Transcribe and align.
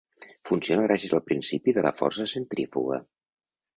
Funciona 0.49 0.85
gràcies 0.87 1.13
al 1.17 1.21
principi 1.29 1.75
de 1.77 1.83
la 1.89 1.93
força 2.03 2.29
centrífuga. 2.35 2.99